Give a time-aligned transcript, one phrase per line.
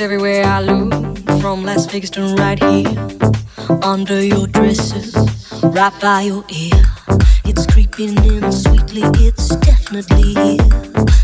[0.00, 0.92] everywhere I look,
[1.40, 2.86] from Las Vegas to right here.
[3.82, 5.14] Under your dresses,
[5.62, 6.82] right by your ear.
[7.44, 10.68] It's creeping in sweetly, it's definitely here.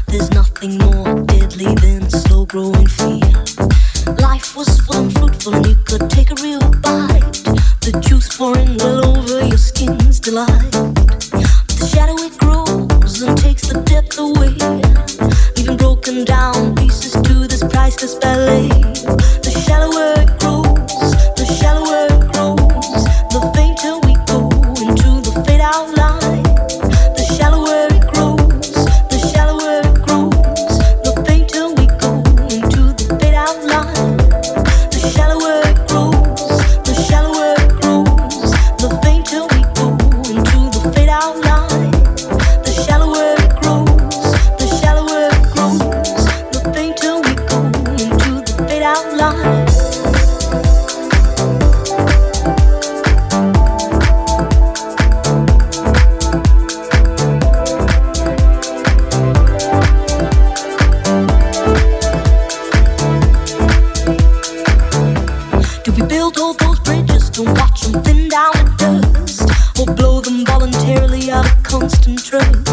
[0.08, 3.30] There's nothing more deadly than slow growing fear.
[4.18, 7.44] Life was full and fruitful, and you could take a real bite.
[7.84, 10.73] The juice pouring well over your skin's delight.
[72.04, 72.63] distant truth.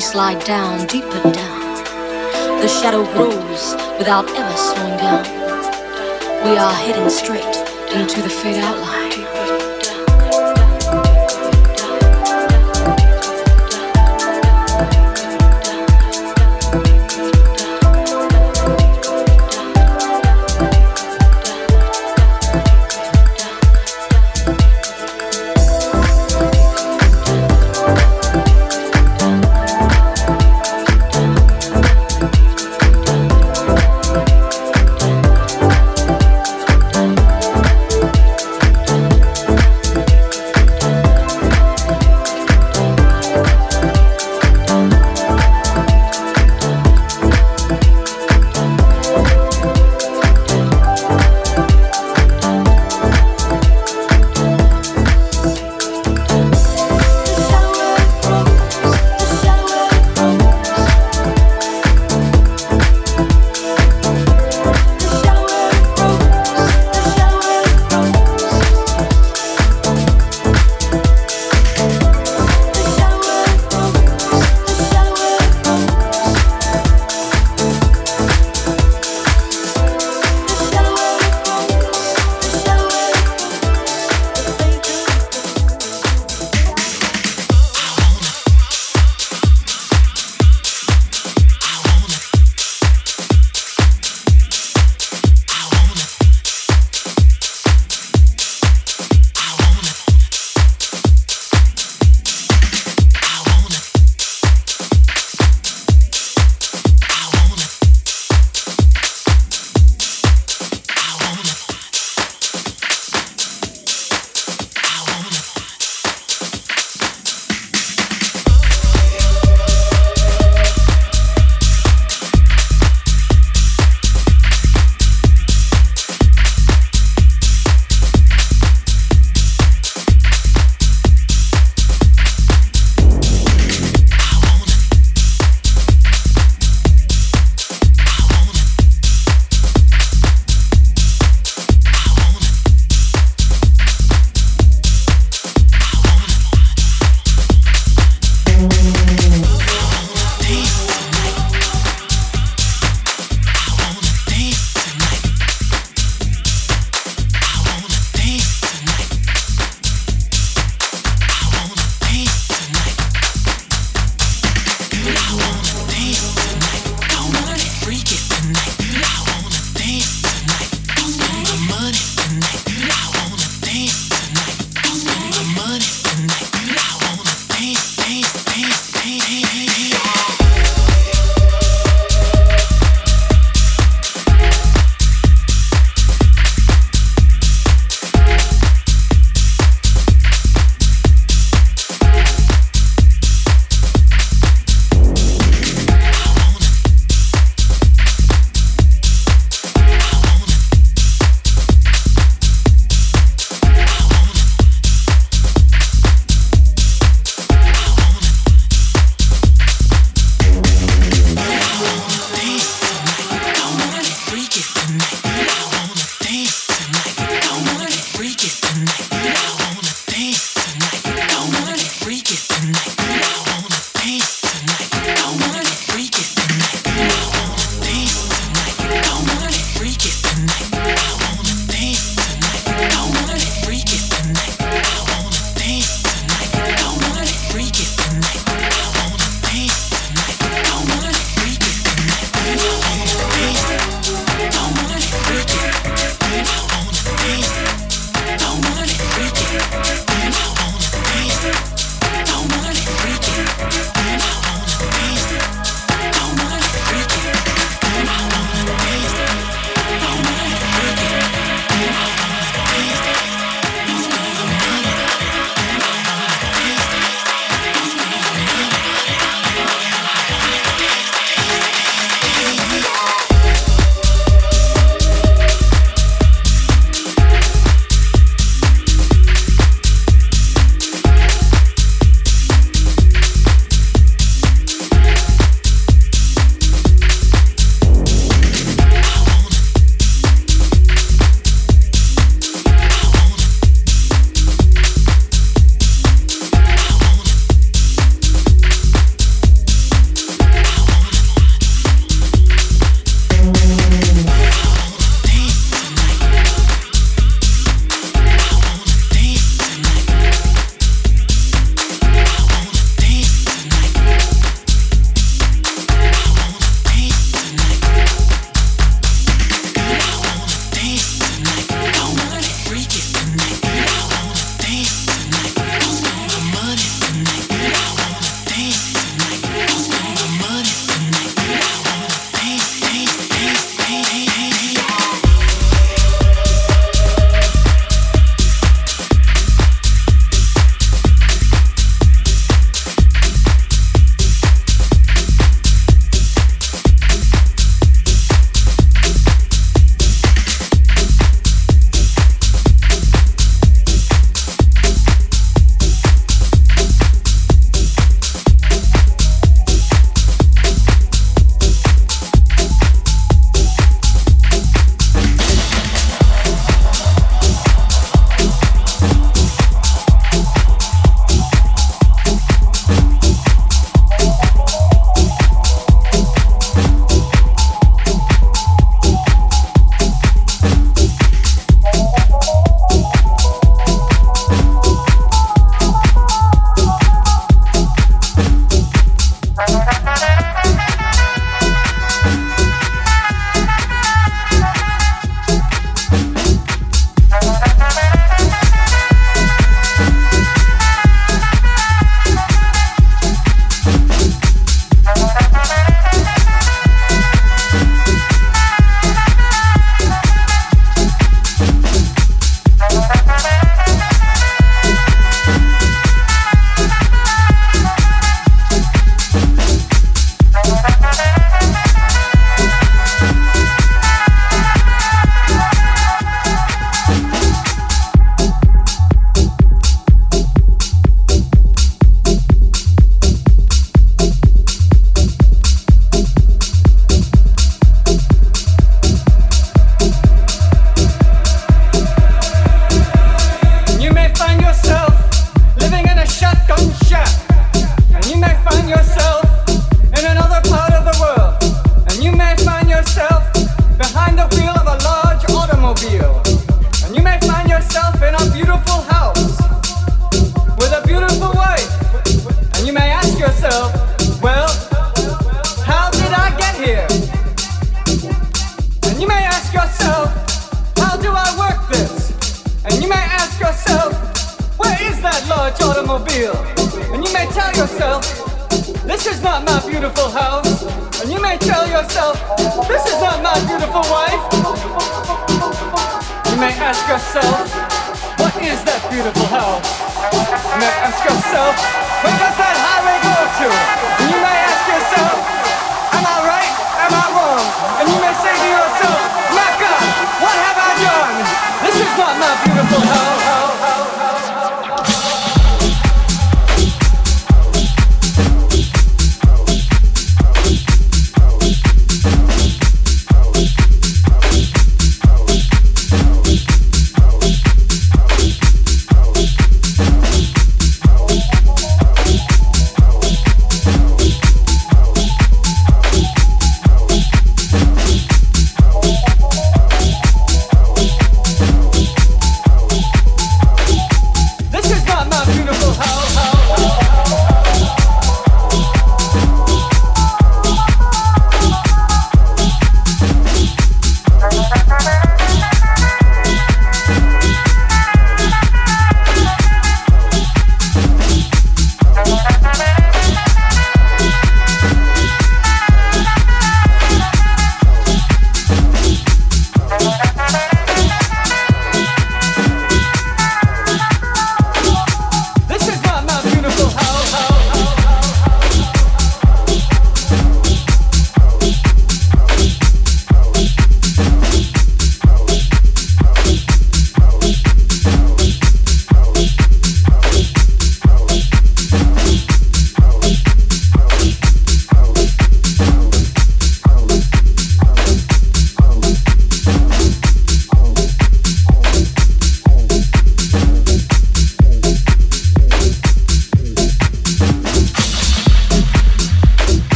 [0.00, 1.60] Slide down, deeper down.
[2.60, 5.24] The shadow grows without ever slowing down.
[6.44, 7.56] We are heading straight
[7.94, 8.78] into the fade out